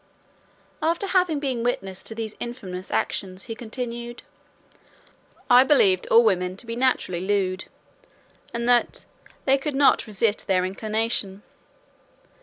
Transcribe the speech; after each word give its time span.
After 0.81 1.05
having 1.05 1.37
been 1.39 1.61
witness 1.61 2.01
to 2.01 2.15
these 2.15 2.35
infamous 2.39 2.89
actions, 2.89 3.43
he 3.43 3.53
continued, 3.53 4.23
"I 5.47 5.63
believed 5.63 6.07
all 6.07 6.23
women 6.23 6.57
to 6.57 6.65
be 6.65 6.75
naturally 6.75 7.21
lewd; 7.21 7.65
and 8.51 8.67
that 8.67 9.05
they 9.45 9.59
could 9.59 9.75
not 9.75 10.07
resist 10.07 10.47
their 10.47 10.65
inclination. 10.65 11.43